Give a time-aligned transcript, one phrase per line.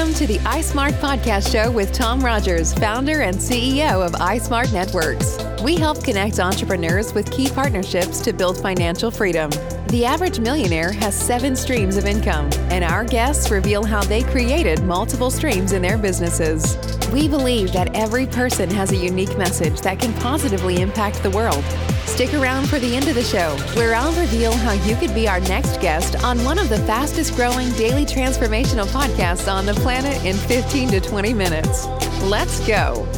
[0.00, 5.36] Welcome to the iSmart Podcast Show with Tom Rogers, founder and CEO of iSmart Networks.
[5.62, 9.50] We help connect entrepreneurs with key partnerships to build financial freedom.
[9.88, 14.82] The average millionaire has seven streams of income, and our guests reveal how they created
[14.84, 16.78] multiple streams in their businesses.
[17.12, 21.62] We believe that every person has a unique message that can positively impact the world.
[22.10, 25.26] Stick around for the end of the show, where I'll reveal how you could be
[25.26, 30.22] our next guest on one of the fastest growing daily transformational podcasts on the planet
[30.22, 31.86] in 15 to 20 minutes.
[32.24, 33.08] Let's go.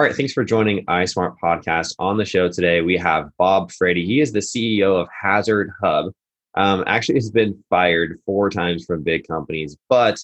[0.00, 1.94] All right, thanks for joining iSmart Podcast.
[1.98, 4.06] On the show today, we have Bob Frady.
[4.06, 6.14] He is the CEO of Hazard Hub.
[6.54, 10.18] Um, actually, has been fired four times from big companies, but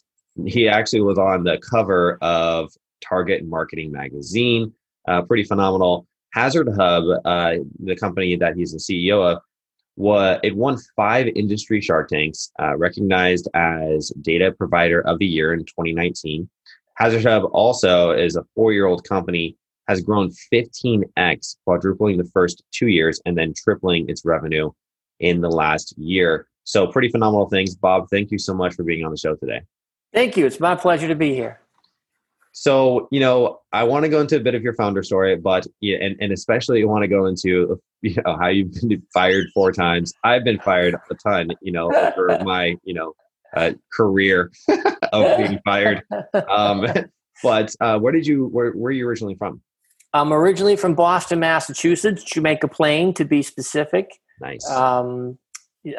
[0.46, 4.72] he actually was on the cover of Target Marketing Magazine.
[5.06, 6.06] Uh, pretty phenomenal.
[6.34, 9.42] HazardHub, uh, the company that he's the CEO of,
[9.96, 15.52] what it won five industry Shark Tanks, uh, recognized as Data Provider of the Year
[15.52, 16.48] in 2019.
[16.98, 19.54] HazardHub also is a four-year-old company
[19.88, 24.70] has grown 15x, quadrupling the first two years and then tripling its revenue
[25.20, 26.48] in the last year.
[26.64, 27.74] So, pretty phenomenal things.
[27.74, 29.60] Bob, thank you so much for being on the show today.
[30.12, 30.46] Thank you.
[30.46, 31.60] It's my pleasure to be here.
[32.58, 35.66] So, you know, I want to go into a bit of your founder story, but
[35.82, 39.72] and, and especially I want to go into you know how you've been fired four
[39.72, 40.14] times.
[40.24, 43.14] I've been fired a ton, you know, over my, you know,
[43.54, 44.50] uh, career
[45.12, 46.02] of being fired.
[46.48, 46.86] Um,
[47.42, 49.60] but uh, where did you where, where are you originally from?
[50.16, 54.10] I'm originally from Boston, Massachusetts, Jamaica Plain to be specific.
[54.40, 54.68] Nice.
[54.70, 55.38] Um,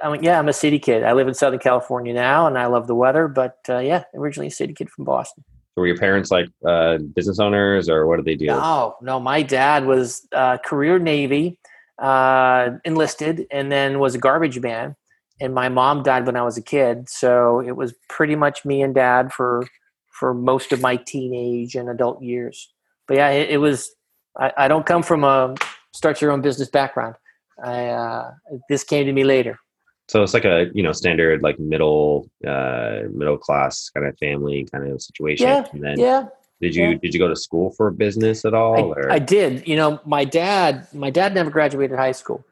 [0.04, 1.04] I yeah, I'm a city kid.
[1.04, 3.28] I live in Southern California now, and I love the weather.
[3.28, 5.44] But uh, yeah, originally a city kid from Boston.
[5.76, 8.48] So were your parents like uh, business owners, or what did they do?
[8.48, 9.20] No, no.
[9.20, 11.60] My dad was uh, career Navy,
[12.00, 14.96] uh, enlisted, and then was a garbage man.
[15.40, 18.82] And my mom died when I was a kid, so it was pretty much me
[18.82, 19.68] and dad for
[20.12, 22.74] for most of my teenage and adult years.
[23.08, 23.92] But yeah, it, it was
[24.40, 25.56] I, I don't come from a
[25.94, 27.16] start your own business background.
[27.64, 28.32] I uh,
[28.70, 29.60] this came to me later.
[30.08, 34.68] So it's like a you know standard like middle uh, middle class kind of family
[34.72, 35.48] kind of situation.
[35.48, 35.66] Yeah.
[35.72, 36.28] And then yeah.
[36.62, 36.98] Did you yeah.
[37.02, 38.96] did you go to school for business at all?
[39.10, 39.68] I, I, did.
[39.68, 42.44] You know, my dad my dad never graduated high school,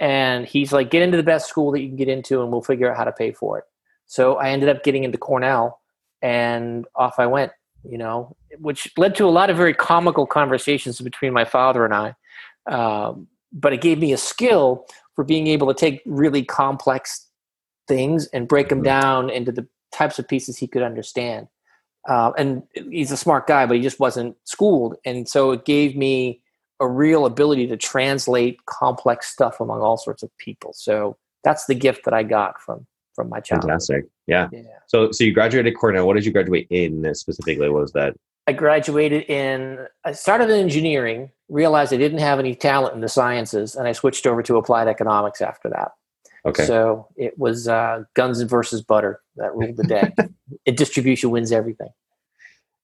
[0.00, 2.62] and he's like, get into the best school that you can get into, and we'll
[2.62, 3.64] figure out how to pay for it.
[4.06, 5.80] So I ended up getting into Cornell,
[6.22, 7.52] and off I went
[7.84, 11.94] you know, which led to a lot of very comical conversations between my father and
[11.94, 12.14] I.
[12.66, 17.28] Um, but it gave me a skill for being able to take really complex
[17.88, 18.84] things and break them mm-hmm.
[18.84, 21.48] down into the types of pieces he could understand.
[22.08, 24.96] Uh, and he's a smart guy, but he just wasn't schooled.
[25.04, 26.40] And so it gave me
[26.80, 30.72] a real ability to translate complex stuff among all sorts of people.
[30.72, 33.70] So that's the gift that I got from from my childhood.
[33.70, 34.04] Fantastic.
[34.26, 34.48] Yeah.
[34.52, 34.62] yeah.
[34.86, 36.06] So so you graduated Cornell.
[36.06, 37.68] What did you graduate in specifically?
[37.68, 38.14] What was that?
[38.46, 43.08] I graduated in I started in engineering, realized I didn't have any talent in the
[43.08, 45.92] sciences, and I switched over to applied economics after that.
[46.44, 46.66] Okay.
[46.66, 50.12] So it was uh, guns versus butter that ruled the day.
[50.64, 51.90] it, distribution wins everything.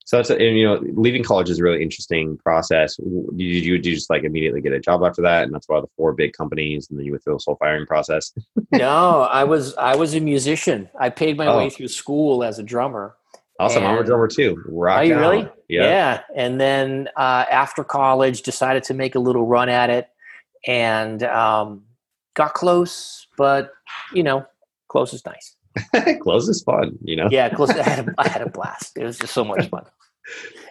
[0.09, 2.95] So a, and, you know leaving college is a really interesting process.
[2.95, 3.05] Did
[3.37, 5.87] you, did you just like immediately get a job after that, and that's why the
[5.95, 8.33] four big companies, and then you went through this whole firing process?
[8.71, 10.89] no, I was I was a musician.
[10.99, 11.59] I paid my oh.
[11.59, 13.17] way through school as a drummer.
[13.59, 14.59] Awesome, and, I'm a drummer too.
[14.65, 15.19] Rock are you out.
[15.19, 15.49] really?
[15.67, 15.83] Yeah.
[15.83, 16.21] yeah.
[16.35, 20.09] And then uh, after college, decided to make a little run at it,
[20.65, 21.83] and um,
[22.33, 23.73] got close, but
[24.15, 24.43] you know,
[24.87, 25.55] close is nice.
[26.19, 27.27] close is fun, you know.
[27.29, 27.69] Yeah, close.
[27.69, 28.97] I had a, I had a blast.
[28.97, 29.85] It was just so much fun.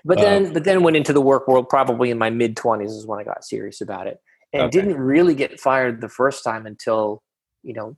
[0.04, 1.68] But then, uh, but then went into the work world.
[1.68, 4.18] Probably in my mid twenties is when I got serious about it,
[4.52, 4.70] and okay.
[4.70, 7.22] didn't really get fired the first time until
[7.62, 7.96] you know,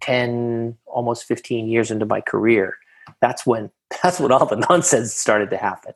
[0.00, 2.76] ten, almost fifteen years into my career.
[3.20, 3.70] That's when
[4.02, 5.92] that's when all the nonsense started to happen.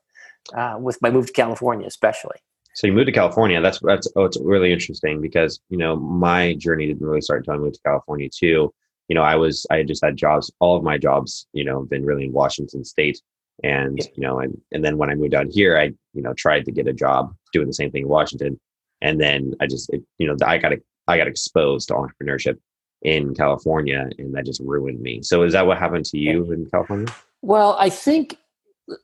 [0.55, 2.37] Uh, with my move to California, especially.
[2.75, 3.61] So you moved to California.
[3.61, 7.55] That's that's oh, it's really interesting because you know my journey didn't really start until
[7.55, 8.73] I moved to California too.
[9.09, 10.51] You know, I was I had just had jobs.
[10.61, 13.21] All of my jobs, you know, been really in Washington State
[13.63, 14.05] and yeah.
[14.15, 16.73] you know and and then when i moved down here i you know tried to
[16.73, 18.59] get a job doing the same thing in washington.
[19.03, 20.73] And then i just it, you know i got
[21.09, 22.59] i got exposed to entrepreneurship
[23.03, 25.23] in california and that just ruined me.
[25.23, 27.07] So is that what happened to you in california?
[27.43, 28.37] Well i think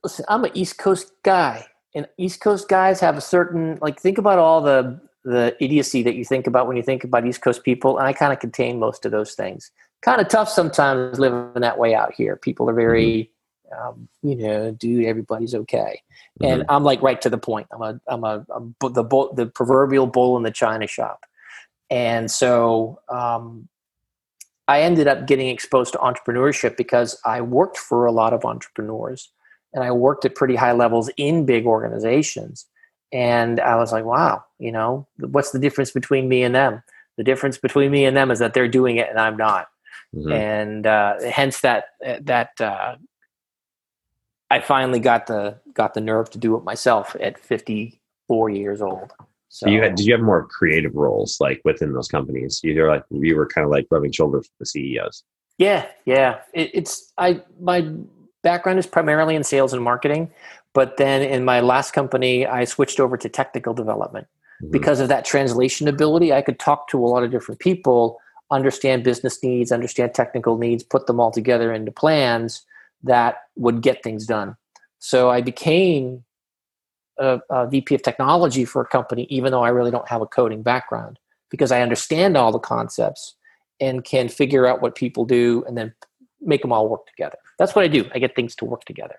[0.02, 4.18] listen i'm an east coast guy and east coast guys have a certain like think
[4.18, 7.64] about all the the idiocy that you think about when you think about east coast
[7.64, 9.70] people and i kind of contain most of those things.
[10.02, 12.36] Kind of tough sometimes living that way out here.
[12.36, 13.35] People are very mm-hmm
[13.76, 16.02] um, you know, dude, everybody's okay.
[16.42, 16.70] And mm-hmm.
[16.70, 17.66] I'm like right to the point.
[17.70, 21.24] I'm a, I'm a, a the bull, the proverbial bull in the china shop.
[21.90, 23.68] And so um,
[24.68, 29.30] I ended up getting exposed to entrepreneurship because I worked for a lot of entrepreneurs
[29.72, 32.66] and I worked at pretty high levels in big organizations.
[33.12, 36.82] And I was like, wow, you know, what's the difference between me and them?
[37.16, 39.68] The difference between me and them is that they're doing it and I'm not.
[40.14, 40.32] Mm-hmm.
[40.32, 42.96] And uh, hence that that uh,
[44.50, 49.12] I finally got the got the nerve to do it myself at 54 years old.
[49.48, 52.60] So you had did you have more creative roles like within those companies?
[52.62, 55.24] You were like you were kind of like rubbing shoulders with the CEOs.
[55.58, 56.40] Yeah, yeah.
[56.52, 57.88] It, it's I my
[58.42, 60.30] background is primarily in sales and marketing,
[60.74, 64.28] but then in my last company, I switched over to technical development
[64.62, 64.70] mm-hmm.
[64.70, 66.32] because of that translation ability.
[66.32, 68.20] I could talk to a lot of different people,
[68.50, 72.64] understand business needs, understand technical needs, put them all together into plans
[73.02, 74.56] that would get things done.
[74.98, 76.24] So I became
[77.18, 80.26] a, a, VP of technology for a company, even though I really don't have a
[80.26, 81.18] coding background,
[81.50, 83.36] because I understand all the concepts
[83.80, 85.94] and can figure out what people do and then
[86.40, 87.36] make them all work together.
[87.58, 88.08] That's what I do.
[88.14, 89.16] I get things to work together.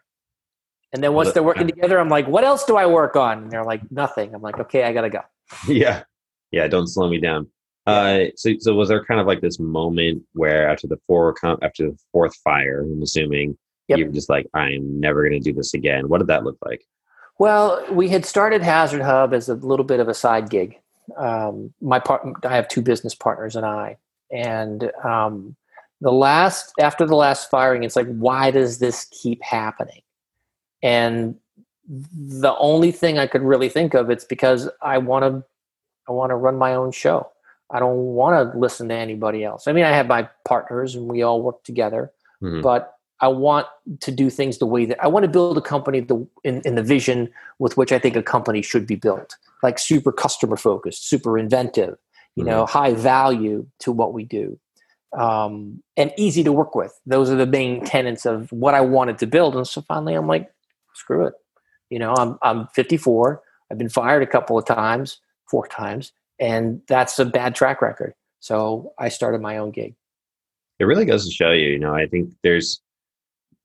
[0.94, 3.44] And then once they're working together, I'm like, what else do I work on?
[3.44, 4.34] And they're like, nothing.
[4.34, 5.22] I'm like, okay, I gotta go.
[5.68, 6.04] Yeah.
[6.52, 6.68] Yeah.
[6.68, 7.50] Don't slow me down.
[7.86, 11.90] Uh, so, so was there kind of like this moment where after the four, after
[11.90, 13.58] the fourth fire, I'm assuming
[13.88, 14.00] Yep.
[14.00, 16.10] You're just like, I'm never going to do this again.
[16.10, 16.86] What did that look like?
[17.40, 20.78] Well, we had started HazardHub as a little bit of a side gig.
[21.16, 23.98] Um, my part, I have two business partners and I,
[24.32, 25.56] and um,
[26.02, 30.02] the last after the last firing, it's like, why does this keep happening?
[30.84, 31.36] And
[31.88, 35.44] the only thing I could really think of, it's because I want to,
[36.10, 37.32] I want to run my own show.
[37.70, 39.68] I don't want to listen to anybody else.
[39.68, 42.12] I mean, I have my partners and we all work together,
[42.42, 42.62] mm-hmm.
[42.62, 43.68] but I want
[44.02, 46.76] to do things the way that I want to build a company the, in, in
[46.76, 47.30] the vision
[47.60, 51.98] with which I think a company should be built, like super customer focused, super inventive,
[52.36, 52.52] you mm-hmm.
[52.52, 54.60] know, high value to what we do,
[55.18, 57.00] um, and easy to work with.
[57.06, 59.56] Those are the main tenets of what I wanted to build.
[59.56, 60.52] And so finally, I'm like,
[60.94, 61.34] screw it.
[61.90, 63.42] You know, I'm I'm 54.
[63.72, 68.14] I've been fired a couple of times, four times, and that's a bad track record.
[68.40, 69.96] So I started my own gig.
[70.80, 72.82] It really goes to show you, you know, I think there's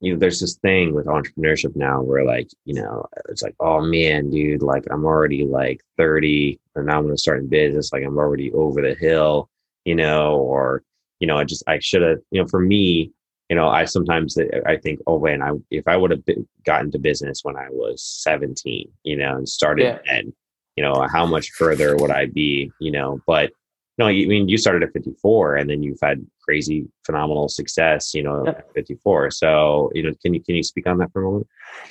[0.02, 3.80] you know, there's this thing with entrepreneurship now where like, you know, it's like, oh
[3.80, 7.92] man, dude, like I'm already like 30 and now I'm going to start in business.
[7.92, 9.48] Like I'm already over the hill,
[9.84, 10.82] you know, or,
[11.20, 13.12] you know, I just, I should have, you know, for me,
[13.48, 16.24] you know, I sometimes uh, I think, oh man, I if I would have
[16.66, 19.98] gotten to business when I was 17, you know, and started yeah.
[20.12, 20.32] and,
[20.74, 23.52] you know, how much further would I be, you know, but
[24.02, 28.22] no, I mean, you started at 54 and then you've had crazy, phenomenal success, you
[28.22, 28.58] know, yep.
[28.58, 29.30] at 54.
[29.30, 31.46] So, you know, can you, can you speak on that for a moment?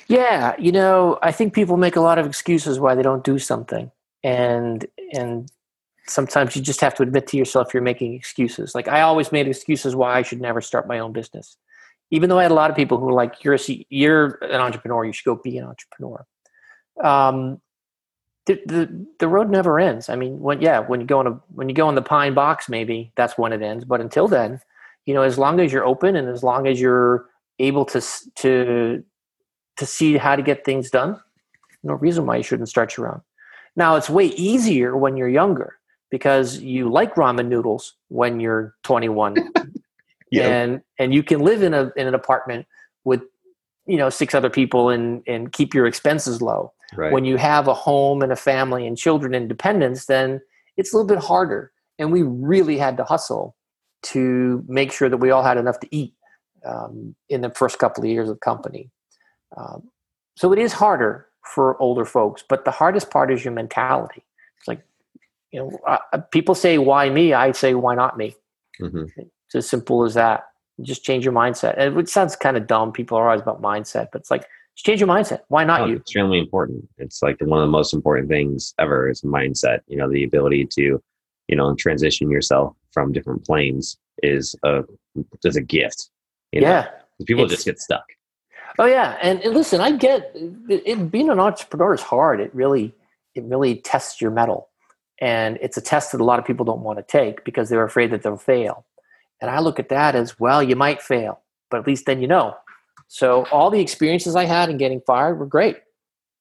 [0.08, 0.54] Yeah.
[0.58, 3.90] You know, I think people make a lot of excuses why they don't do something.
[4.22, 5.50] And, and
[6.06, 8.74] sometimes you just have to admit to yourself you're making excuses.
[8.74, 11.56] Like I always made excuses why I should never start my own business.
[12.10, 14.60] Even though I had a lot of people who were like, you're a, you're an
[14.60, 16.26] entrepreneur, you should go be an entrepreneur.
[17.02, 17.62] Um,
[18.46, 20.08] the, the the road never ends.
[20.08, 22.34] I mean, when yeah, when you go in a when you go in the pine
[22.34, 23.84] box, maybe that's when it ends.
[23.84, 24.60] But until then,
[25.06, 27.26] you know, as long as you're open and as long as you're
[27.58, 28.02] able to
[28.36, 29.04] to
[29.76, 31.20] to see how to get things done,
[31.82, 33.22] no reason why you shouldn't start your own.
[33.76, 35.78] Now, it's way easier when you're younger
[36.10, 39.36] because you like ramen noodles when you're 21,
[40.30, 40.46] yeah.
[40.46, 42.66] and and you can live in a in an apartment
[43.04, 43.22] with
[43.86, 47.12] you know six other people and and keep your expenses low Right.
[47.12, 50.40] When you have a home and a family and children and dependents, then
[50.76, 51.72] it's a little bit harder.
[51.98, 53.56] And we really had to hustle
[54.02, 56.14] to make sure that we all had enough to eat
[56.66, 58.90] um, in the first couple of years of company.
[59.56, 59.90] Um,
[60.36, 64.24] so it is harder for older folks, but the hardest part is your mentality.
[64.58, 64.82] It's like,
[65.50, 67.32] you know, uh, people say, why me?
[67.32, 68.34] I say, why not me?
[68.80, 69.04] Mm-hmm.
[69.16, 70.44] It's as simple as that.
[70.80, 71.74] just change your mindset.
[71.76, 72.92] And it sounds kind of dumb.
[72.92, 75.40] People are always about mindset, but it's like, just change your mindset.
[75.48, 75.96] Why not oh, you?
[75.96, 76.88] Extremely important.
[76.98, 79.80] It's like one of the most important things ever is mindset.
[79.86, 81.02] You know, the ability to,
[81.48, 84.82] you know, transition yourself from different planes is a
[85.44, 86.10] is a gift.
[86.52, 87.24] yeah, know?
[87.26, 88.04] people it's, just get stuck.
[88.78, 92.40] Oh yeah, and, and listen, I get it, it, being an entrepreneur is hard.
[92.40, 92.94] It really
[93.34, 94.70] it really tests your mettle,
[95.20, 97.84] and it's a test that a lot of people don't want to take because they're
[97.84, 98.86] afraid that they'll fail.
[99.42, 100.62] And I look at that as well.
[100.62, 102.56] You might fail, but at least then you know
[103.12, 105.76] so all the experiences I had in getting fired were great.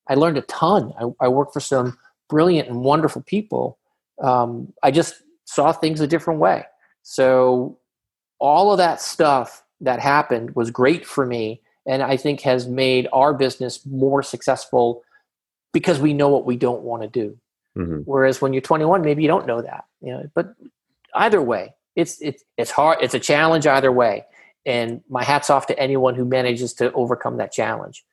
[0.08, 0.94] I learned a ton.
[0.98, 1.98] I, I worked for some
[2.30, 3.78] brilliant and wonderful people.
[4.24, 6.64] Um, I just saw things a different way.
[7.04, 7.78] So
[8.40, 13.10] all of that stuff that happened was great for me and I think has made
[13.12, 15.04] our business more successful
[15.74, 17.38] because we know what we don't want to do.
[17.78, 18.04] Mm-hmm.
[18.06, 19.84] Whereas when you're 21, maybe you don't know that.
[20.00, 20.56] You know, but
[21.16, 23.00] either way, it's it's it's hard.
[23.02, 24.24] It's a challenge either way.
[24.66, 28.04] And my hats off to anyone who manages to overcome that challenge.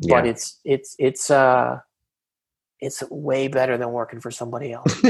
[0.00, 0.16] Yeah.
[0.16, 1.78] But it's it's it's uh
[2.80, 5.00] it's way better than working for somebody else.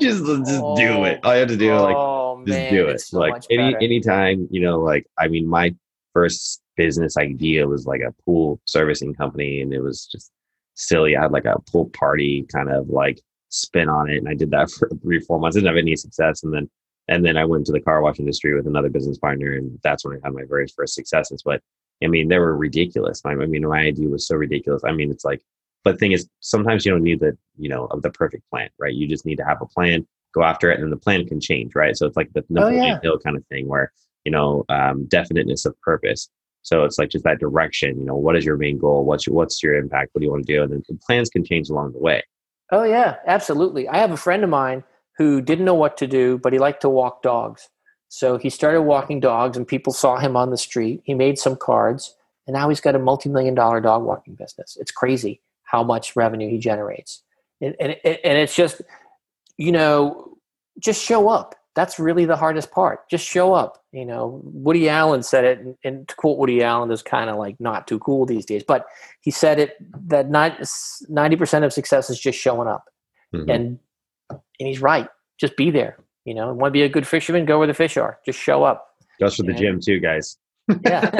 [0.00, 1.20] just just oh, do it.
[1.24, 3.00] All you have to do oh, like just man, do it.
[3.00, 5.74] So like any anytime, you know, like I mean my
[6.12, 10.30] first business idea was like a pool servicing company and it was just
[10.74, 11.16] silly.
[11.16, 14.50] I had like a pool party kind of like spin on it and I did
[14.52, 15.56] that for three, four months.
[15.56, 16.42] I didn't have any success.
[16.42, 16.70] And then
[17.08, 20.04] and then I went to the car wash industry with another business partner and that's
[20.04, 21.42] when I had my very first successes.
[21.44, 21.60] But
[22.02, 23.22] I mean, they were ridiculous.
[23.24, 24.82] I mean, my idea was so ridiculous.
[24.84, 25.42] I mean, it's like
[25.84, 28.70] but the thing is, sometimes you don't need the, you know, of the perfect plan,
[28.78, 28.94] right?
[28.94, 31.40] You just need to have a plan, go after it, and then the plan can
[31.40, 31.94] change, right?
[31.96, 33.00] So it's like the Napoleon oh, yeah.
[33.02, 33.92] Hill kind of thing where,
[34.24, 36.30] you know, um, definiteness of purpose.
[36.62, 39.04] So it's like just that direction, you know, what is your main goal?
[39.04, 40.10] What's your, what's your impact?
[40.12, 40.62] What do you want to do?
[40.62, 42.22] And then the plans can change along the way.
[42.72, 43.86] Oh yeah, absolutely.
[43.86, 44.82] I have a friend of mine
[45.16, 47.68] who didn't know what to do, but he liked to walk dogs.
[48.08, 51.02] So he started walking dogs and people saw him on the street.
[51.04, 52.14] He made some cards
[52.46, 54.76] and now he's got a multi-million dollar dog walking business.
[54.78, 57.22] It's crazy how much revenue he generates.
[57.60, 58.82] And, and, and it's just,
[59.56, 60.36] you know,
[60.78, 61.54] just show up.
[61.74, 63.08] That's really the hardest part.
[63.10, 63.82] Just show up.
[63.90, 67.36] You know, Woody Allen said it, and, and to quote Woody Allen is kind of
[67.36, 68.86] like not too cool these days, but
[69.22, 69.76] he said it
[70.08, 72.84] that 90% of success is just showing up.
[73.34, 73.50] Mm-hmm.
[73.50, 73.78] And,
[74.30, 75.08] and he's right.
[75.38, 75.98] Just be there.
[76.24, 78.18] You know, want to be a good fisherman, go where the fish are.
[78.24, 78.86] Just show up.
[79.20, 80.36] Goes for the gym too, guys.
[80.82, 81.10] Yeah.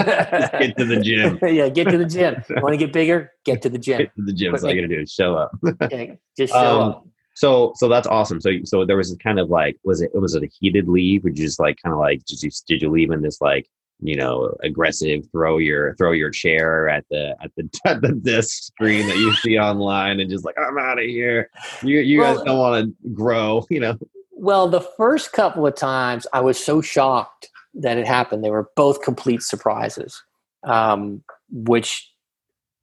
[0.58, 1.38] get to the gym.
[1.42, 2.42] yeah, get to the gym.
[2.48, 3.30] You want to get bigger?
[3.44, 3.98] Get to the gym.
[3.98, 4.52] Get to the gym.
[4.52, 5.52] That's all you gotta do show up.
[5.90, 7.06] yeah, just show um, up.
[7.34, 8.40] So so that's awesome.
[8.40, 11.24] So so there was kind of like was it was it a heated leave?
[11.24, 13.68] Would you just like kind of like did you did you leave in this like
[14.04, 18.64] you know aggressive throw your throw your chair at the at the at the disc
[18.64, 21.50] screen that you see online and just like I'm out of here.
[21.82, 23.98] You you well, guys don't want to grow, you know.
[24.32, 28.44] Well, the first couple of times I was so shocked that it happened.
[28.44, 30.22] They were both complete surprises,
[30.64, 32.12] um, which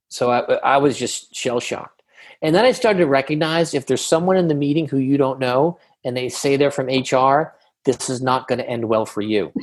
[0.09, 2.01] so I, I was just shell shocked.
[2.41, 5.39] And then I started to recognize if there's someone in the meeting who you don't
[5.39, 7.53] know and they say they're from HR,
[7.85, 9.53] this is not going to end well for you.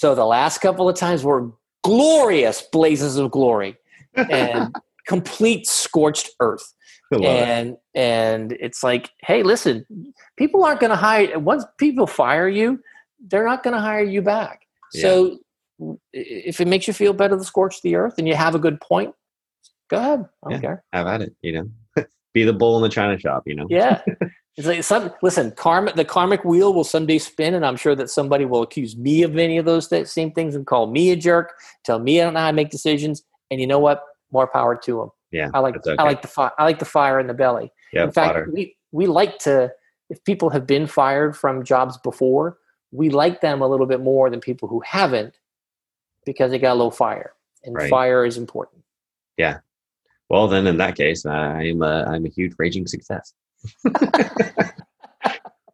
[0.00, 1.52] So the last couple of times were
[1.84, 3.76] glorious blazes of glory
[4.14, 4.74] and
[5.06, 6.72] complete scorched earth.
[7.12, 7.78] And it.
[7.94, 9.84] and it's like, hey, listen,
[10.38, 12.80] people aren't going to hire once people fire you,
[13.28, 14.62] they're not going to hire you back.
[14.94, 15.02] Yeah.
[15.02, 15.38] So
[16.14, 18.80] if it makes you feel better to scorch the earth and you have a good
[18.80, 19.14] point,
[19.90, 20.20] go ahead.
[20.20, 20.84] I don't yeah, care.
[20.94, 21.36] Have at it.
[21.42, 21.70] You know,
[22.32, 23.44] be the bull in the china shop.
[23.46, 23.66] You know.
[23.68, 24.02] Yeah.
[24.56, 25.52] It's like some listen.
[25.52, 29.22] Karma, the karmic wheel will someday spin, and I'm sure that somebody will accuse me
[29.22, 32.24] of any of those th- same things and call me a jerk, tell me I
[32.24, 33.22] don't know how to make decisions.
[33.50, 34.02] And you know what?
[34.32, 35.10] More power to them.
[35.30, 35.94] Yeah, I like okay.
[35.98, 36.50] I like the fire.
[36.58, 37.72] I like the fire in the belly.
[37.92, 39.72] Yeah, in fact, we we like to.
[40.10, 42.58] If people have been fired from jobs before,
[42.92, 45.38] we like them a little bit more than people who haven't
[46.26, 47.32] because they got a low fire
[47.64, 47.90] and right.
[47.90, 48.82] fire is important
[49.36, 49.58] yeah
[50.30, 53.34] well then in that case i'm a, i'm a huge raging success.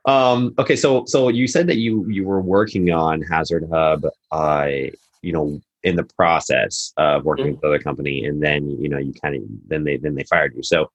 [0.06, 4.68] Um okay so so you said that you you were working on HazardHub uh
[5.22, 7.54] you know in the process of working mm-hmm.
[7.54, 10.54] with other company and then you know you kind of then they then they fired
[10.54, 10.62] you.
[10.62, 10.90] So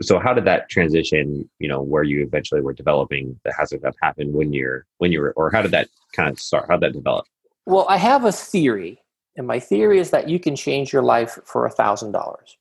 [0.00, 4.32] so how did that transition you know where you eventually were developing the HazardHub happen
[4.32, 6.66] when you're when you were or how did that kind of start?
[6.68, 7.26] How did that develop?
[7.66, 9.02] Well i have a theory
[9.36, 12.56] and my theory is that you can change your life for a thousand dollars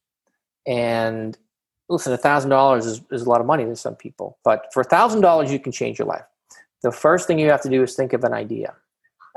[0.67, 1.37] and
[1.89, 4.85] listen a thousand dollars is a lot of money to some people but for a
[4.85, 6.25] thousand dollars you can change your life
[6.83, 8.73] the first thing you have to do is think of an idea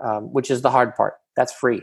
[0.02, 1.82] um, which is the hard part that's free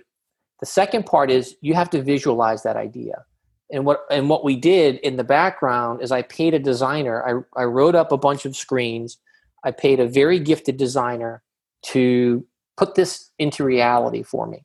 [0.59, 3.23] the second part is you have to visualize that idea
[3.71, 7.45] and what and what we did in the background is I paid a designer.
[7.57, 9.17] I, I wrote up a bunch of screens.
[9.63, 11.43] I paid a very gifted designer
[11.87, 12.45] to
[12.77, 14.63] put this into reality for me.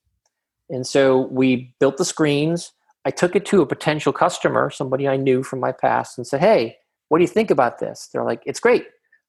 [0.71, 2.73] And so we built the screens.
[3.05, 6.41] I took it to a potential customer, somebody I knew from my past, and said,
[6.41, 6.77] Hey,
[7.09, 8.09] what do you think about this?
[8.13, 8.87] They're like, It's great.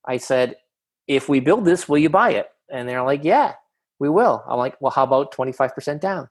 [0.08, 0.56] I said,
[1.08, 2.50] If we build this, will you buy it?
[2.72, 3.54] And they're like, Yeah,
[4.00, 4.44] we will.
[4.48, 6.30] I'm like, Well, how about 25% down?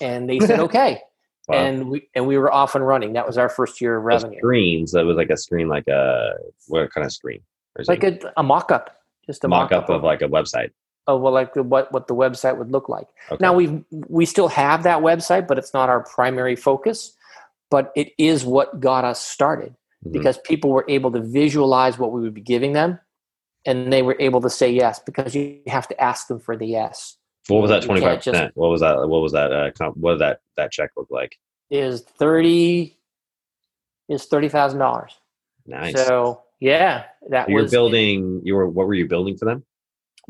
[0.00, 1.00] And they said, Okay.
[1.48, 1.56] Wow.
[1.56, 3.14] And we and we were off and running.
[3.14, 4.38] That was our first year of revenue.
[4.38, 4.92] Screens.
[4.92, 6.34] That was like a screen, like a
[6.68, 7.40] what kind of screen?
[7.88, 8.96] Like a, a mock-up,
[9.26, 10.70] just a mock-up, mock-up of like a website.
[11.06, 13.08] Oh well, like what what the website would look like.
[13.30, 13.40] Okay.
[13.40, 17.14] Now we we still have that website, but it's not our primary focus.
[17.70, 20.12] But it is what got us started mm-hmm.
[20.12, 23.00] because people were able to visualize what we would be giving them,
[23.64, 26.66] and they were able to say yes because you have to ask them for the
[26.66, 27.16] yes.
[27.48, 28.52] What was that twenty five percent?
[28.54, 29.08] What was that?
[29.08, 29.52] What was that?
[29.52, 31.36] Uh, comp- what did that that check look like?
[31.70, 32.96] Is thirty
[34.08, 35.16] is thirty thousand dollars.
[35.66, 35.94] Nice.
[35.94, 38.42] So yeah, that So you're was building.
[38.44, 38.68] You were.
[38.68, 39.64] What were you building for them?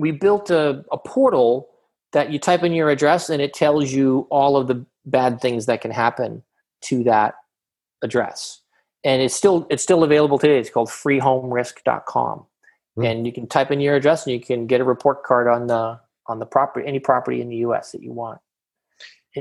[0.03, 1.69] We built a, a portal
[2.13, 5.67] that you type in your address and it tells you all of the bad things
[5.67, 6.43] that can happen
[6.83, 7.35] to that
[8.03, 8.61] address
[9.05, 12.45] and it's still it's still available today it's called freehomerisk.com
[12.97, 13.05] Hmm.
[13.05, 15.67] and you can type in your address and you can get a report card on
[15.67, 18.39] the on the property any property in the us that you want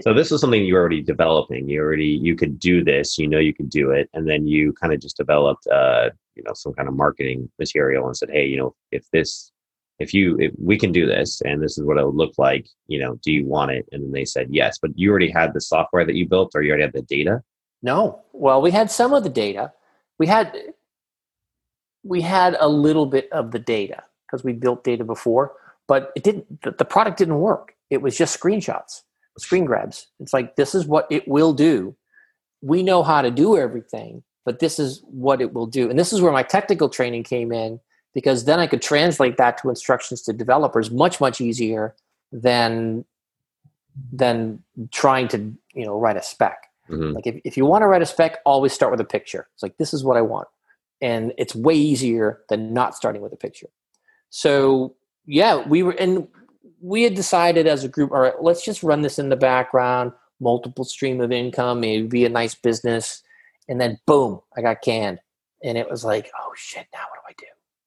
[0.04, 1.68] So this was something you were already developing.
[1.68, 3.18] You already you could do this.
[3.18, 6.44] You know you could do it, and then you kind of just developed, uh, you
[6.44, 9.51] know, some kind of marketing material and said, hey, you know, if this,
[10.02, 12.68] if you, if we can do this, and this is what it would look like,
[12.88, 13.88] you know, do you want it?
[13.92, 16.62] And then they said yes, but you already had the software that you built, or
[16.62, 17.42] you already had the data.
[17.82, 18.22] No.
[18.34, 19.72] Well, we had some of the data.
[20.20, 20.56] We had
[22.04, 25.54] we had a little bit of the data because we built data before,
[25.88, 27.76] but it didn't the, the product didn't work.
[27.90, 29.02] It was just screenshots,
[29.38, 30.08] screen grabs.
[30.20, 31.96] It's like this is what it will do.
[32.62, 35.90] We know how to do everything, but this is what it will do.
[35.90, 37.80] And this is where my technical training came in
[38.14, 41.96] because then I could translate that to instructions to developers much much easier
[42.32, 43.06] than
[44.12, 46.68] than trying to, you know, write a spec.
[46.90, 47.14] Mhm.
[47.14, 49.48] Like if, if you want to write a spec, always start with a picture.
[49.54, 50.48] It's like this is what I want.
[51.02, 53.68] And it's way easier than not starting with a picture.
[54.30, 56.28] So yeah, we were and
[56.82, 60.14] we had decided as a group, all right, let's just run this in the background,
[60.40, 63.22] multiple stream of income, maybe be a nice business.
[63.70, 65.20] And then boom, I got canned.
[65.64, 67.21] And it was like, oh shit, now what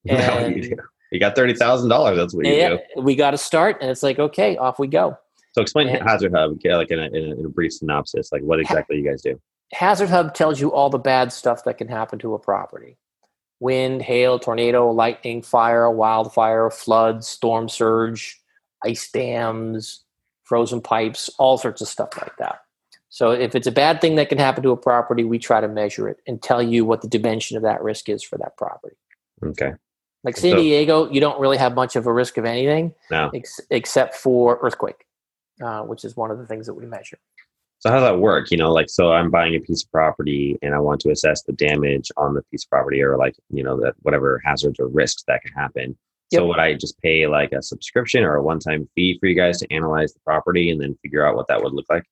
[0.06, 0.22] do I do?
[0.22, 0.76] Now what do you
[1.12, 2.16] You got thirty thousand dollars.
[2.16, 3.02] That's what you yeah, do.
[3.02, 5.16] we got to start, and it's like, okay, off we go.
[5.52, 8.58] So explain And- HazardHub, like in a, in a, in a brief synopsis, like what
[8.58, 9.40] exactly you guys do.
[9.74, 12.96] HazardHub tells you all the bad stuff that can happen to a property
[13.60, 18.38] wind, hail, tornado, lightning, fire, wildfire, floods, storm surge,
[18.84, 20.04] ice dams,
[20.42, 22.60] frozen pipes, all sorts of stuff like that.
[23.08, 25.68] So if it's a bad thing that can happen to a property, we try to
[25.68, 28.96] measure it and tell you what the dimension of that risk is for that property.
[29.42, 29.72] Okay.
[30.24, 33.30] Like San So- Diego, you don't really have much of a risk of anything Now,
[33.34, 35.04] ex- except for earthquake,
[35.62, 37.18] uh, which is one of the things that we measure.
[37.80, 38.50] So how does that work?
[38.50, 41.42] You know, like so I'm buying a piece of property and I want to assess
[41.42, 44.88] the damage on the piece of property or like, you know, that whatever hazards or
[44.88, 45.96] risks that can happen.
[46.32, 49.58] So would I just pay like a subscription or a one-time fee for you guys
[49.58, 52.02] to analyze the property and then figure out what that would look like?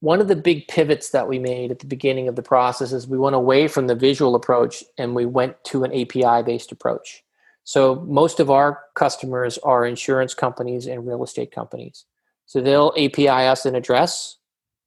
[0.00, 3.08] one of the big pivots that we made at the beginning of the process is
[3.08, 7.24] we went away from the visual approach and we went to an API based approach.
[7.66, 12.04] So most of our customers are insurance companies and real estate companies.
[12.46, 14.36] So they'll API us an address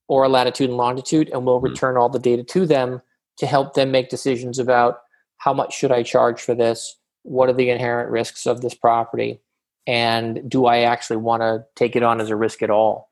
[0.07, 1.65] or a latitude and longitude and we'll Mhm.
[1.71, 3.01] return all the data to them
[3.37, 5.01] to help them make decisions about
[5.39, 6.97] how much should I charge for this?
[7.23, 9.41] What are the inherent risks of this property?
[9.85, 13.09] And do I actually want to take it on as a risk at all?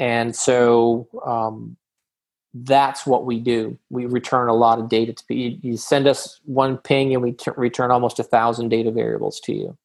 [0.00, 1.76] and so um,
[2.54, 3.76] that's what we do.
[3.90, 7.32] We return a lot of data to you, you send us one ping, and we
[7.32, 9.76] t- return almost a thousand data variables to you.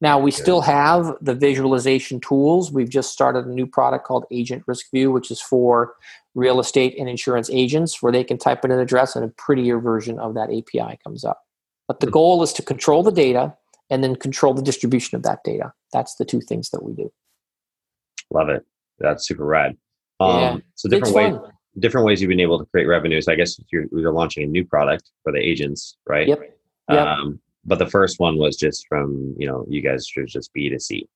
[0.00, 2.70] Now we still have the visualization tools.
[2.70, 5.94] We've just started a new product called Agent Risk View, which is for
[6.36, 9.80] real estate and insurance agents, where they can type in an address and a prettier
[9.80, 11.42] version of that API comes up.
[11.88, 12.12] But the Hmm.
[12.12, 13.56] goal is to control the data
[13.90, 15.72] and then control the distribution of that data.
[15.92, 17.10] That's the two things that we do.
[18.30, 18.64] Love it.
[18.98, 19.76] That's super rad.
[20.20, 20.56] Um, Yeah.
[20.74, 21.52] so different It's ways, fun.
[21.78, 23.20] Different ways you've been able to create revenue.
[23.20, 26.28] So I guess you're, you're launching a new product for the agents, right?
[26.28, 26.58] Yep.
[26.90, 27.06] Yep.
[27.06, 30.68] Um, but the first one was just from, you know, you guys were just B
[30.70, 31.06] to C.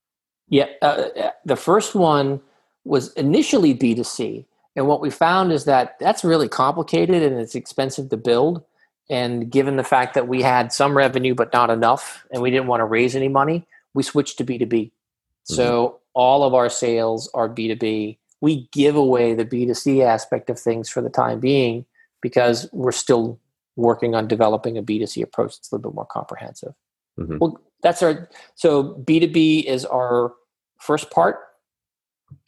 [0.48, 2.40] Yeah, uh, uh, the first one
[2.85, 4.44] was initially B2C.
[4.77, 8.62] And what we found is that that's really complicated and it's expensive to build.
[9.09, 12.66] And given the fact that we had some revenue but not enough and we didn't
[12.66, 14.90] want to raise any money, we switched to B2B.
[15.44, 18.18] So all of our sales are B2B.
[18.42, 21.87] We give away the B2C aspect of things for the time being
[22.20, 23.38] because we're still
[23.76, 26.74] working on developing a B2C approach that's a little bit more comprehensive.
[27.18, 27.38] Mhm.
[27.38, 30.35] Well, that's our so B2B is our
[30.81, 31.37] first part.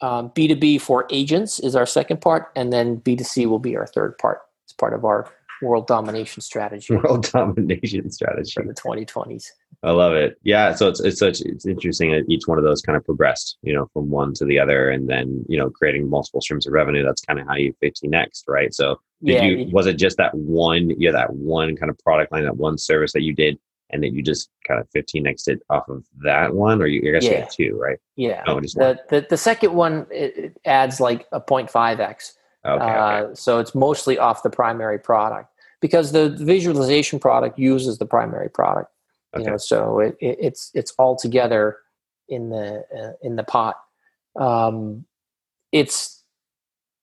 [0.01, 4.17] Um, B2B for agents is our second part, and then B2C will be our third
[4.17, 4.41] part.
[4.65, 5.31] It's part of our
[5.61, 8.53] world domination strategy World domination strategy.
[8.55, 9.45] for the 2020s.
[9.85, 10.37] I love it.
[10.43, 10.73] Yeah.
[10.73, 13.73] So it's it's such it's interesting that each one of those kind of progressed, you
[13.73, 17.03] know, from one to the other, and then you know, creating multiple streams of revenue.
[17.03, 18.73] That's kind of how you 15 next, right?
[18.73, 21.99] So did Yeah, you you- was it just that one, yeah, that one kind of
[21.99, 23.59] product line, that one service that you did,
[23.91, 27.07] and that you just kind of 15 next it off of that one, or you
[27.07, 27.39] I guess you Yeah.
[27.41, 27.99] had two, right?
[28.15, 28.43] Yeah.
[28.47, 28.75] Oh, just.
[28.75, 32.33] The, the, the second one it, adds like a 0.5x.
[32.65, 32.83] Okay.
[32.83, 32.83] okay.
[32.83, 38.49] Uh, so it's mostly off the primary product because the visualization product uses the primary
[38.49, 38.89] product.
[39.37, 41.77] You know, so it, it, it's it's all together
[42.29, 43.75] in the uh, in the pot.
[44.39, 45.05] Um,
[45.71, 46.23] it's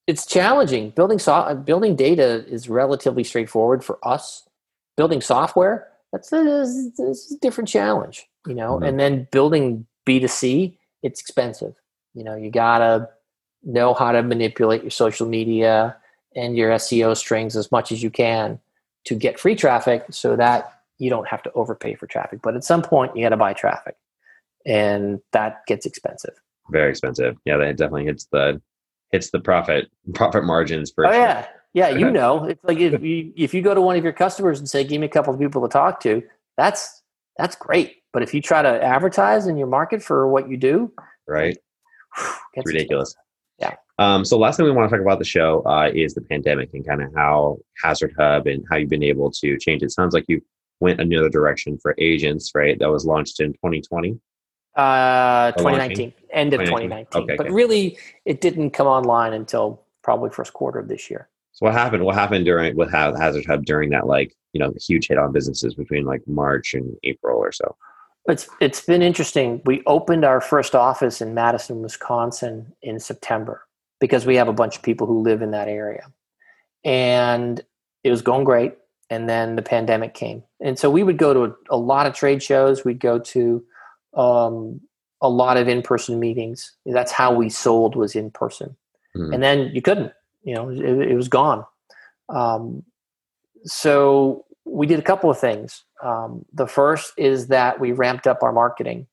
[0.07, 0.91] it's challenging.
[0.91, 4.47] Building so- building data is relatively straightforward for us.
[4.97, 6.43] Building software that's a,
[6.97, 8.75] that's a different challenge, you know.
[8.75, 8.83] Mm-hmm.
[8.83, 11.73] And then building B two C, it's expensive.
[12.13, 13.09] You know, you gotta
[13.63, 15.97] know how to manipulate your social media
[16.35, 18.59] and your SEO strings as much as you can
[19.05, 22.39] to get free traffic, so that you don't have to overpay for traffic.
[22.41, 23.95] But at some point, you got to buy traffic,
[24.65, 26.33] and that gets expensive.
[26.69, 27.35] Very expensive.
[27.45, 28.61] Yeah, that definitely hits the
[29.11, 31.05] hits the profit profit margins for.
[31.05, 31.19] Oh sure.
[31.19, 31.89] yeah, yeah.
[31.89, 34.69] You know, it's like if you if you go to one of your customers and
[34.69, 36.23] say, "Give me a couple of people to talk to,"
[36.57, 37.01] that's
[37.37, 37.97] that's great.
[38.11, 40.91] But if you try to advertise in your market for what you do,
[41.27, 41.57] right,
[42.17, 43.15] whew, it's ridiculous.
[43.59, 43.75] Yeah.
[43.99, 46.71] Um, so last thing we want to talk about the show uh, is the pandemic
[46.73, 49.91] and kind of how HazardHub and how you've been able to change it.
[49.91, 50.41] Sounds like you
[50.83, 52.77] went another direction for agents, right?
[52.77, 54.19] That was launched in 2020.
[54.75, 57.05] Uh, 2019, end of 2019.
[57.05, 57.23] 2019.
[57.23, 57.53] Okay, but okay.
[57.53, 61.29] really, it didn't come online until probably first quarter of this year.
[61.53, 62.03] So what happened?
[62.03, 66.05] What happened during with HazardHub during that like you know huge hit on businesses between
[66.05, 67.75] like March and April or so?
[68.25, 69.61] It's it's been interesting.
[69.65, 73.65] We opened our first office in Madison, Wisconsin in September
[74.01, 76.07] because we have a bunch of people who live in that area,
[76.83, 77.61] and
[78.03, 78.73] it was going great.
[79.13, 82.15] And then the pandemic came, and so we would go to a, a lot of
[82.15, 82.83] trade shows.
[82.83, 83.63] We'd go to
[84.15, 84.81] um,
[85.21, 86.71] a lot of in-person meetings.
[86.85, 88.75] That's how we sold was in person,
[89.15, 89.33] mm-hmm.
[89.33, 90.13] and then you couldn't.
[90.43, 91.63] You know, it, it was gone.
[92.29, 92.83] Um,
[93.65, 95.83] so we did a couple of things.
[96.01, 99.05] Um, the first is that we ramped up our marketing.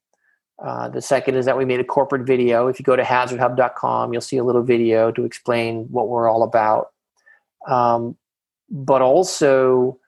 [0.65, 2.69] Uh, the second is that we made a corporate video.
[2.69, 6.43] If you go to hazardhub.com, you'll see a little video to explain what we're all
[6.43, 6.91] about.
[7.69, 8.17] Um,
[8.71, 9.99] but also,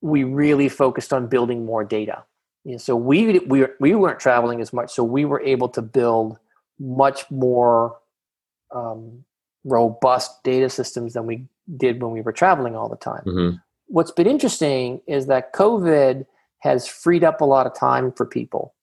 [0.00, 2.24] we really focused on building more data.
[2.64, 5.82] You know, so we we we weren't traveling as much, so we were able to
[5.82, 6.38] build
[6.80, 7.96] much more
[8.74, 9.24] um,
[9.64, 13.22] robust data systems than we did when we were traveling all the time.
[13.24, 13.56] Mm-hmm.
[13.86, 16.26] What's been interesting is that COVID
[16.58, 18.74] has freed up a lot of time for people.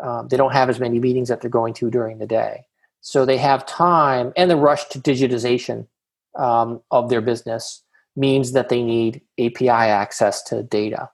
[0.00, 2.66] Um, they don't have as many meetings that they're going to during the day,
[3.00, 5.88] so they have time, and the rush to digitization
[6.36, 7.82] um, of their business
[8.16, 11.10] means that they need API access to data.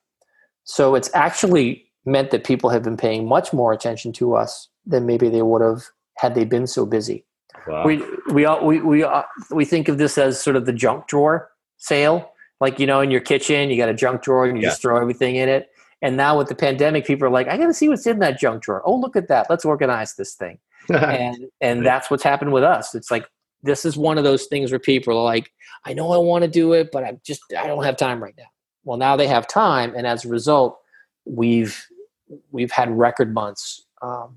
[0.64, 5.06] So it's actually meant that people have been paying much more attention to us than
[5.06, 5.82] maybe they would have
[6.16, 7.24] had they been so busy.
[7.66, 7.84] Wow.
[7.84, 8.02] We
[8.32, 11.50] we all, we we uh, we think of this as sort of the junk drawer
[11.76, 12.32] sale.
[12.60, 14.68] Like you know, in your kitchen, you got a junk drawer and you yeah.
[14.70, 15.70] just throw everything in it.
[16.02, 18.38] And now with the pandemic, people are like, I got to see what's in that
[18.38, 18.82] junk drawer.
[18.84, 19.48] Oh, look at that!
[19.50, 20.58] Let's organize this thing.
[20.88, 22.94] and and that's what's happened with us.
[22.94, 23.28] It's like
[23.62, 25.52] this is one of those things where people are like,
[25.84, 28.34] I know I want to do it, but I just I don't have time right
[28.36, 28.44] now.
[28.84, 30.78] Well, now they have time, and as a result,
[31.24, 31.86] we've
[32.50, 34.36] we've had record months um,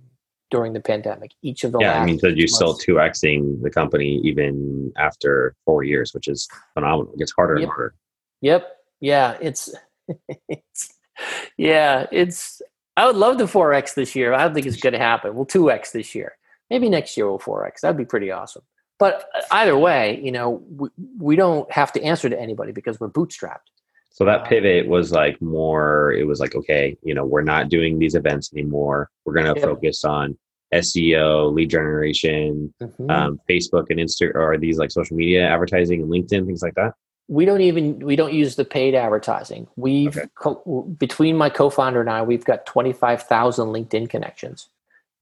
[0.52, 1.32] during the pandemic.
[1.42, 5.56] Each of the yeah, I mean, so you still two xing the company even after
[5.66, 7.12] four years, which is phenomenal.
[7.14, 7.64] It gets harder yep.
[7.64, 7.96] and harder.
[8.42, 8.68] Yep.
[9.00, 9.38] Yeah.
[9.42, 9.74] It's,
[10.48, 10.94] it's
[11.58, 12.08] yeah.
[12.12, 12.62] It's.
[12.96, 14.34] I would love to four x this year.
[14.34, 15.34] I don't think it's going to happen.
[15.34, 16.34] We'll two x this year.
[16.70, 17.82] Maybe next year we'll four x.
[17.82, 18.62] That'd be pretty awesome.
[19.00, 23.00] But uh, either way, you know, we, we don't have to answer to anybody because
[23.00, 23.70] we're bootstrapped.
[24.12, 27.98] So that pivot was like more, it was like, okay, you know, we're not doing
[27.98, 29.10] these events anymore.
[29.26, 29.68] We're going to yep.
[29.68, 30.38] focus on
[30.72, 33.10] SEO, lead generation, mm-hmm.
[33.10, 36.94] um, Facebook and Insta, or these like social media advertising and LinkedIn, things like that?
[37.28, 39.68] We don't even, we don't use the paid advertising.
[39.78, 40.28] We've, okay.
[40.36, 44.68] co- between my co-founder and I, we've got 25,000 LinkedIn connections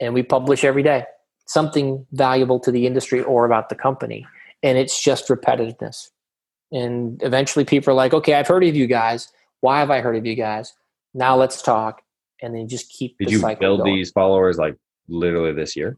[0.01, 1.05] and we publish every day
[1.51, 4.25] something valuable to the industry or about the company.
[4.63, 6.09] And it's just repetitiveness.
[6.71, 9.31] And eventually people are like okay i've heard of you guys.
[9.59, 10.73] Why have i heard of you guys?
[11.13, 12.01] Now let's talk.
[12.41, 13.95] And then just keep did you build going.
[13.95, 14.75] these followers like
[15.07, 15.97] literally this year?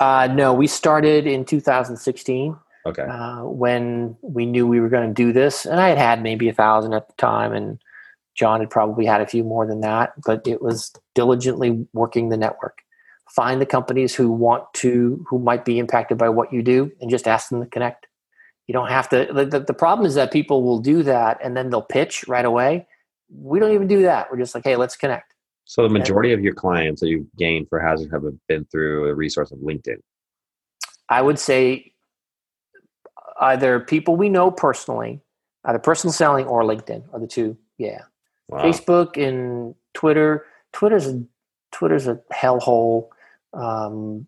[0.00, 2.56] Uh, no we started in 2016
[2.86, 3.02] okay.
[3.02, 5.66] uh, when we knew we were going to do this.
[5.66, 7.78] And i had had maybe a thousand at the time and
[8.34, 12.36] john had probably had a few more than that but it was diligently working the
[12.38, 12.81] network
[13.34, 17.10] find the companies who want to who might be impacted by what you do and
[17.10, 18.06] just ask them to connect
[18.66, 19.28] you don't have to.
[19.32, 22.86] The, the, problem is that people will do that and then they'll pitch right away.
[23.28, 24.30] We don't even do that.
[24.30, 25.34] We're just like, hey, let's connect.
[25.64, 29.08] So the majority and, of your clients that you've gained for HazardHub have been through
[29.08, 29.98] a resource of LinkedIn.
[31.08, 31.92] I would say
[33.40, 35.20] either people we know personally,
[35.64, 37.56] either personal selling or LinkedIn are the two.
[37.78, 38.02] Yeah.
[38.48, 38.62] Wow.
[38.62, 40.46] Facebook and Twitter.
[40.72, 41.22] Twitter's a,
[41.72, 43.08] Twitter's a hellhole.
[43.52, 44.26] Um,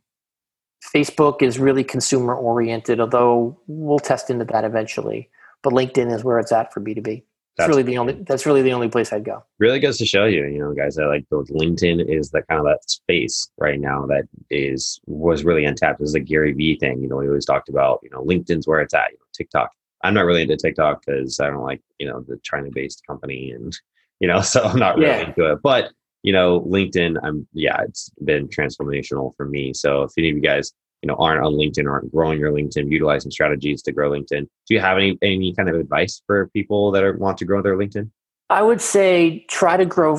[0.94, 5.30] Facebook is really consumer oriented, although we'll test into that eventually.
[5.62, 7.22] But LinkedIn is where it's at for B2B.
[7.56, 9.42] that's really the only that's really the only place I'd go.
[9.58, 12.66] Really goes to show you, you know, guys, that like LinkedIn is that kind of
[12.66, 16.00] that space right now that is was really untapped.
[16.00, 17.00] This is a Gary Vee thing.
[17.00, 19.70] You know, we always talked about, you know, LinkedIn's where it's at, you know, TikTok.
[20.02, 23.52] I'm not really into TikTok because I don't like, you know, the China based company
[23.52, 23.74] and
[24.20, 25.28] you know, so I'm not really yeah.
[25.28, 25.60] into it.
[25.62, 25.92] But
[26.24, 29.74] you know, LinkedIn, I'm yeah, it's been transformational for me.
[29.74, 32.50] So if any of you guys you know aren't on LinkedIn or aren't growing your
[32.50, 34.48] LinkedIn, utilizing strategies to grow LinkedIn.
[34.66, 37.60] Do you have any any kind of advice for people that are, want to grow
[37.60, 38.10] their LinkedIn?
[38.48, 40.18] I would say try to grow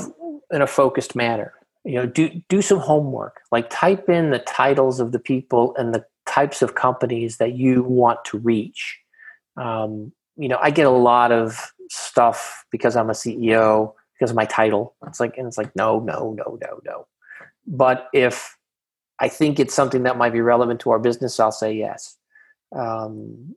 [0.51, 1.53] in a focused manner.
[1.83, 3.41] You know, do do some homework.
[3.51, 7.81] Like type in the titles of the people and the types of companies that you
[7.81, 8.99] want to reach.
[9.57, 14.35] Um, you know, I get a lot of stuff because I'm a CEO because of
[14.35, 14.95] my title.
[15.07, 17.07] It's like, and it's like, no, no, no, no, no.
[17.67, 18.57] But if
[19.19, 22.17] I think it's something that might be relevant to our business, I'll say yes.
[22.75, 23.55] Um,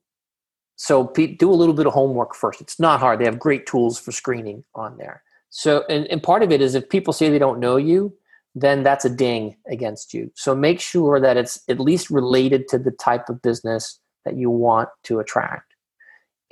[0.76, 2.60] so do a little bit of homework first.
[2.60, 3.18] It's not hard.
[3.18, 5.22] They have great tools for screening on there.
[5.50, 8.14] So, and, and part of it is if people say they don't know you,
[8.54, 10.30] then that's a ding against you.
[10.34, 14.50] So make sure that it's at least related to the type of business that you
[14.50, 15.67] want to attract.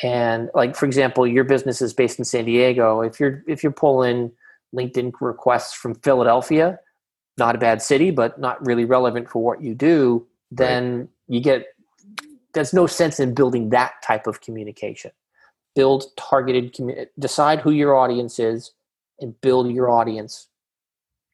[0.02, 3.00] And like for example, your business is based in San Diego.
[3.00, 4.32] If you're if you're pulling
[4.74, 6.78] LinkedIn requests from Philadelphia,
[7.38, 11.08] not a bad city, but not really relevant for what you do, then right.
[11.28, 11.66] you get
[12.52, 15.10] there's no sense in building that type of communication.
[15.74, 16.74] Build targeted,
[17.18, 18.72] decide who your audience is,
[19.20, 20.48] and build your audience.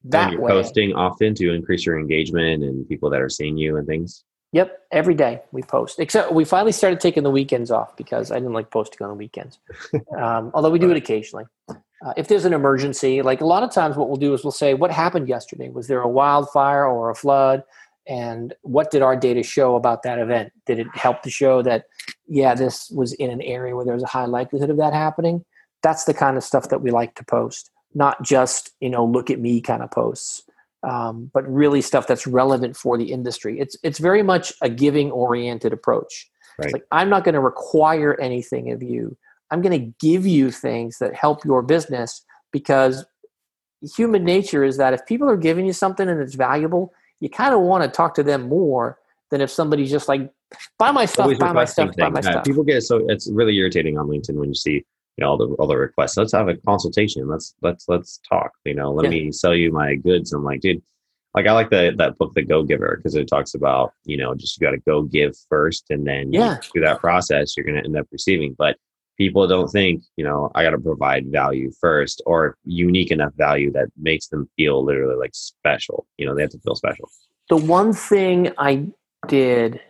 [0.05, 0.51] That and you're way.
[0.51, 4.25] posting often to increase your engagement and people that are seeing you and things.
[4.53, 5.99] Yep, every day we post.
[5.99, 9.17] Except we finally started taking the weekends off because I didn't like posting on the
[9.17, 9.59] weekends.
[10.17, 11.45] um, although we do it occasionally.
[11.69, 14.51] Uh, if there's an emergency, like a lot of times, what we'll do is we'll
[14.51, 15.71] say, "What happened yesterday?
[15.71, 17.63] Was there a wildfire or a flood?"
[18.07, 20.53] And what did our data show about that event?
[20.67, 21.85] Did it help to show that,
[22.27, 25.45] yeah, this was in an area where there's a high likelihood of that happening?
[25.83, 29.31] That's the kind of stuff that we like to post, not just you know, look
[29.31, 30.43] at me kind of posts,
[30.83, 33.59] um, but really stuff that's relevant for the industry.
[33.61, 36.29] It's it's very much a giving oriented approach.
[36.59, 36.73] Right.
[36.73, 39.17] like I'm not going to require anything of you.
[39.51, 43.05] I'm going to give you things that help your business because
[43.97, 47.55] human nature is that if people are giving you something and it's valuable, you kind
[47.55, 48.99] of want to talk to them more
[49.31, 50.31] than if somebody's just like,
[50.79, 52.45] buy my stuff, Always buy my stuff, buy my stuff.
[52.45, 54.85] People get so it's really irritating on LinkedIn when you see
[55.17, 56.17] you know all the all the requests.
[56.17, 57.29] Let's have a consultation.
[57.29, 58.53] Let's let's let's talk.
[58.65, 59.25] You know, let yeah.
[59.25, 60.33] me sell you my goods.
[60.33, 60.83] I'm like, dude,
[61.35, 64.35] like I like the that book, The Go Giver, because it talks about you know
[64.35, 66.57] just you got to go give first, and then yeah.
[66.57, 68.55] through that process, you're going to end up receiving.
[68.59, 68.77] But
[69.19, 73.71] people don't think, you know, I got to provide value first or unique enough value
[73.73, 76.07] that makes them feel literally like special.
[76.19, 77.11] You know, they have to feel special.
[77.49, 78.87] The one thing I
[79.29, 79.81] did,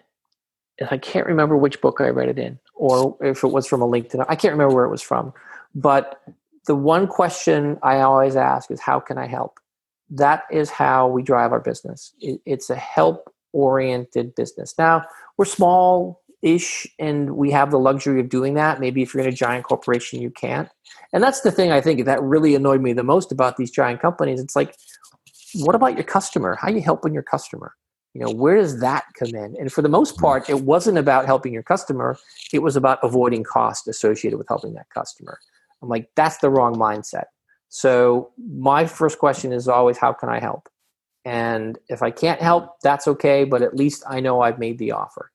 [0.91, 3.87] I can't remember which book I read it in or if it was from a
[3.87, 5.33] LinkedIn, I can't remember where it was from,
[5.75, 6.21] but
[6.67, 9.59] the one question I always ask is, how can I help?
[10.11, 12.13] That is how we drive our business.
[12.21, 14.75] It's a help oriented business.
[14.79, 15.05] Now,
[15.37, 19.29] we're small, ish and we have the luxury of doing that maybe if you're in
[19.29, 20.69] a giant corporation you can't
[21.13, 24.03] and that's the thing i think that really annoyed me the most about these giant
[24.03, 24.75] companies it's like
[25.61, 27.75] what about your customer how are you helping your customer
[28.15, 29.57] you know where does that come in?
[29.59, 30.23] And for the most hmm.
[30.23, 32.19] part it wasn't about helping your customer.
[32.53, 35.39] It was about avoiding cost associated with helping that customer.
[35.83, 37.25] I'm like that's the wrong mindset.
[37.69, 40.69] So my first question is always how can i help?
[41.25, 44.93] And if i can't help that's okay but at least i know i've made the
[44.93, 45.31] offer.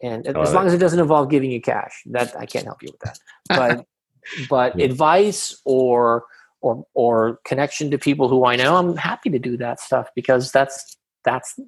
[0.00, 2.90] And as long as it doesn't involve giving you cash that i can't help you
[2.92, 3.18] with that.
[3.48, 3.86] But
[4.48, 4.84] but yeah.
[4.84, 6.24] advice or
[6.60, 10.50] or or connection to people who i know i'm happy to do that stuff because
[10.52, 11.58] that's that's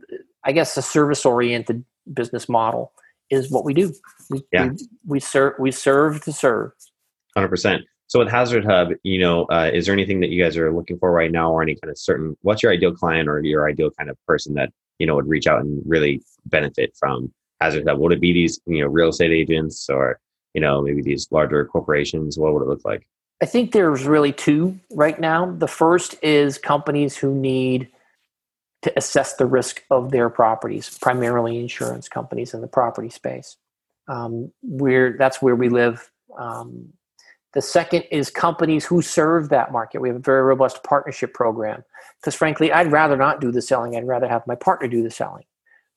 [0.45, 2.93] i guess a service oriented business model
[3.31, 3.95] is what we do.
[4.29, 4.67] We, yeah.
[4.67, 4.77] we,
[5.07, 6.73] we serve we serve to serve.
[7.39, 10.99] 100% so with HazardHub you know uh, is there anything that you guys are looking
[10.99, 13.91] for right now or any kind of certain what's your ideal client or your ideal
[13.97, 17.99] kind of person that you know would reach out and really benefit from HazardHub?
[17.99, 20.19] would it be these you know real estate agents or
[20.55, 22.37] you know maybe these larger corporations?
[22.37, 23.07] What would it look like?
[23.43, 25.51] I think there's really two right now.
[25.51, 27.89] The first is companies who need
[28.83, 33.57] to assess the risk of their properties primarily insurance companies in the property space.
[34.09, 36.11] Um, where that's where we live.
[36.39, 36.93] Um,
[37.53, 40.01] the second is companies who serve that market.
[40.01, 41.85] We have a very robust partnership program.
[42.21, 43.97] Because frankly i'd rather not do the selling.
[43.97, 45.45] I'd rather have my partner do the selling.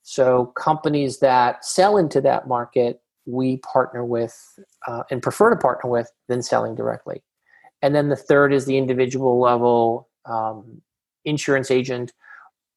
[0.02, 4.36] So companies that sell into that market, we partner with
[4.86, 7.22] uh, and prefer to partner with than selling directly.
[7.80, 10.82] And then the third is the individual level um,
[11.24, 12.12] insurance agent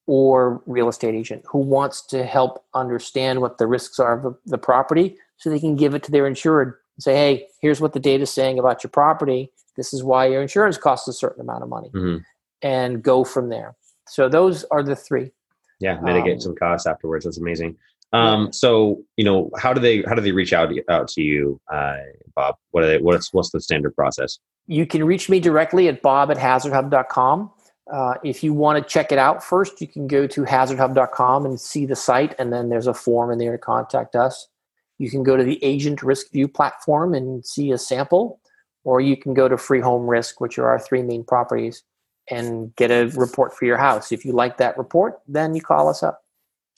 [0.07, 4.57] or real estate agent who wants to help understand what the risks are of the
[4.57, 7.99] property so they can give it to their insured and say, hey, here's what the
[7.99, 9.51] data is saying about your property.
[9.75, 12.21] This is why your insurance costs a certain amount of money, Mhm.
[12.63, 13.75] and go from there.
[14.07, 15.31] So those are the three.
[15.79, 17.25] Yeah, mitigate Um, some costs afterwards.
[17.25, 17.77] That's amazing.
[18.13, 21.59] Um, so you know, how do they how do they reach out out to you,
[21.71, 21.97] uh,
[22.35, 22.55] Bob?
[22.71, 22.97] What are they?
[22.99, 24.39] What's what's the standard process?
[24.65, 27.51] You can reach me directly at bob at hazardhub.com.
[27.91, 31.59] Uh, if you want to check it out first, you can go to hazardhub.com and
[31.59, 34.47] see the site, and then there's a form in there to contact us.
[34.97, 38.41] You can go to the Agent Risk View platform and see a sample,
[38.83, 41.83] or you can go to Free Home Risk, which are our three main properties,
[42.29, 44.11] and get a report for your house.
[44.11, 46.23] If you like that report, then you call us up.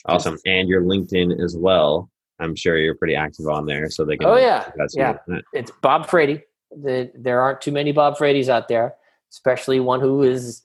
[0.06, 0.38] Awesome.
[0.46, 2.10] And your LinkedIn as well.
[2.40, 4.28] I'm sure you're pretty active on there, so they can.
[4.28, 4.72] Oh, yeah.
[4.94, 5.18] Yeah.
[5.54, 6.44] It's Bob Frady.
[6.72, 8.94] The, there aren't too many Bob Fradys out there,
[9.32, 10.62] especially one who is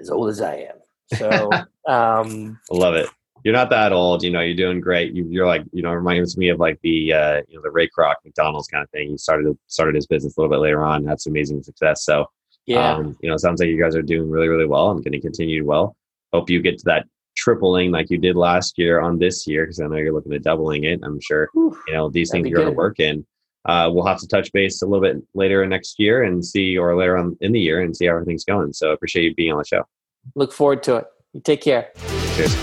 [0.00, 0.76] as old as I am.
[1.16, 1.50] So,
[1.88, 3.08] um, I love it.
[3.44, 4.40] You're not that old, you know.
[4.40, 5.12] You're doing great.
[5.12, 7.88] You, you're like, you know, reminds me of like the, uh, you know, the Ray
[7.88, 9.10] Kroc McDonald's kind of thing.
[9.10, 12.04] He started started his business a little bit later on, had some amazing success.
[12.04, 12.26] So,
[12.64, 12.94] yeah.
[12.94, 15.12] um, you know, it sounds like you guys are doing really, really well and going
[15.12, 15.94] to continue well.
[16.32, 19.80] Hope you get to that tripling like you did last year on this year because
[19.80, 21.00] I know you're looking at doubling it.
[21.02, 21.78] I'm sure Whew.
[21.88, 23.26] you know these things you're going to work in.
[23.66, 26.96] Uh, we'll have to touch base a little bit later next year and see, or
[26.96, 28.72] later on in the year and see how everything's going.
[28.72, 29.82] So I appreciate you being on the show.
[30.34, 31.06] Look forward to it.
[31.32, 31.90] You take care.
[32.36, 32.54] Cheers.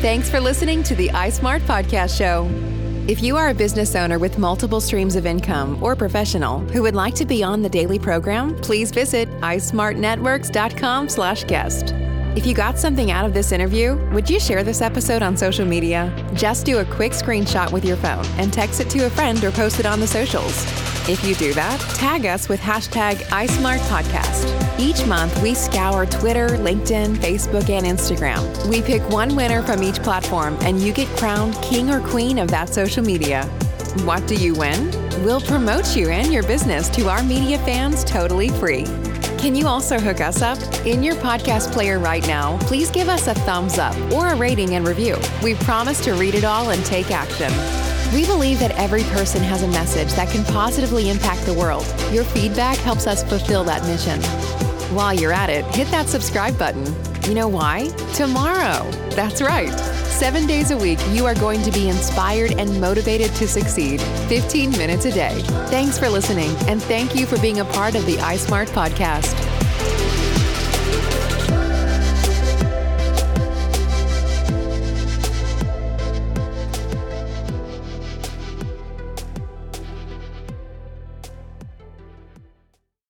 [0.00, 2.48] Thanks for listening to the iSmart Podcast Show.
[3.06, 6.94] If you are a business owner with multiple streams of income or professional who would
[6.94, 11.94] like to be on the daily program, please visit ismartnetworks.com slash guest.
[12.36, 15.64] If you got something out of this interview, would you share this episode on social
[15.64, 16.12] media?
[16.34, 19.52] Just do a quick screenshot with your phone and text it to a friend or
[19.52, 20.64] post it on the socials.
[21.08, 24.80] If you do that, tag us with hashtag iSmartPodcast.
[24.80, 28.66] Each month, we scour Twitter, LinkedIn, Facebook, and Instagram.
[28.66, 32.48] We pick one winner from each platform, and you get crowned king or queen of
[32.48, 33.44] that social media.
[34.02, 34.90] What do you win?
[35.22, 38.86] We'll promote you and your business to our media fans totally free.
[39.44, 40.56] Can you also hook us up?
[40.86, 44.74] In your podcast player right now, please give us a thumbs up or a rating
[44.74, 45.18] and review.
[45.42, 47.52] We promise to read it all and take action.
[48.14, 51.84] We believe that every person has a message that can positively impact the world.
[52.10, 54.18] Your feedback helps us fulfill that mission.
[54.96, 56.86] While you're at it, hit that subscribe button.
[57.28, 57.88] You know why?
[58.14, 58.90] Tomorrow.
[59.10, 59.93] That's right.
[60.14, 64.70] Seven days a week, you are going to be inspired and motivated to succeed 15
[64.70, 65.42] minutes a day.
[65.66, 69.43] Thanks for listening, and thank you for being a part of the iSmart podcast.